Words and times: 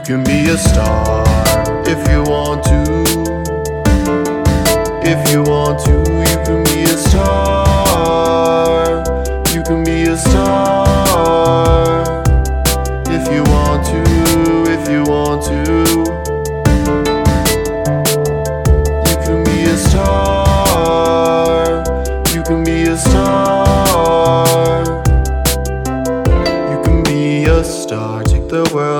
can 0.00 0.24
be 0.24 0.48
a 0.48 0.56
star 0.56 1.24
if 1.86 2.08
you 2.10 2.22
want 2.22 2.64
to. 2.64 3.03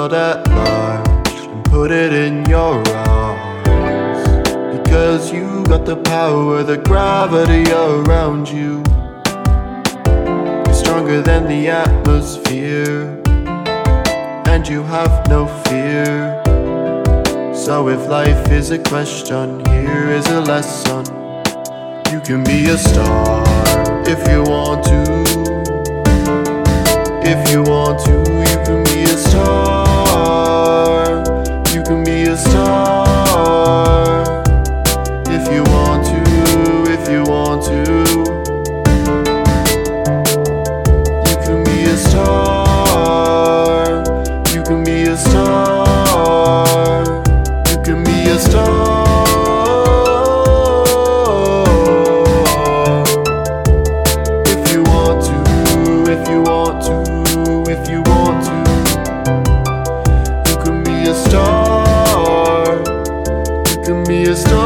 World 0.04 0.12
at 0.12 0.46
large 0.48 1.30
and 1.48 1.64
put 1.64 1.90
it 1.90 2.12
in 2.12 2.44
your 2.44 2.82
arms. 2.88 4.28
Because 4.76 5.32
you 5.32 5.64
got 5.64 5.86
the 5.86 5.96
power, 5.96 6.62
the 6.62 6.76
gravity 6.76 7.64
around 7.72 8.48
you 8.48 8.82
is 10.70 10.78
stronger 10.78 11.22
than 11.22 11.46
the 11.48 11.68
atmosphere. 11.68 13.22
And 14.46 14.68
you 14.68 14.82
have 14.82 15.26
no 15.28 15.46
fear. 15.64 16.42
So 17.54 17.88
if 17.88 18.06
life 18.06 18.50
is 18.50 18.70
a 18.72 18.78
question, 18.78 19.64
here 19.66 20.10
is 20.10 20.26
a 20.26 20.40
lesson. 20.40 21.04
You 22.12 22.20
can 22.20 22.44
be 22.44 22.68
a 22.68 22.76
star 22.76 23.42
if 24.06 24.28
you 24.28 24.42
want 24.42 24.84
to. 24.84 25.13
Give 63.86 64.08
me 64.08 64.22
a 64.22 64.34
star. 64.34 64.63